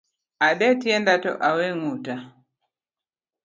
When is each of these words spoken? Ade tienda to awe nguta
Ade 0.47 0.67
tienda 0.81 1.13
to 1.23 1.31
awe 1.49 1.67
nguta 1.79 2.15